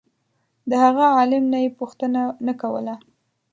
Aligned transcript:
د 0.69 0.71
هغه 0.85 1.05
عالم 1.17 1.43
نه 1.53 1.57
یې 1.63 1.69
پوښتنه 1.79 2.21
نه 2.45 2.53
کوله. 2.61 2.95